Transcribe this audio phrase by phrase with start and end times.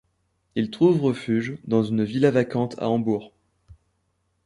[0.55, 3.33] Ils trouvent refuge dans une villa vacante à Hambourg.